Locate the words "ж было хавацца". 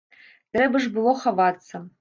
0.85-1.87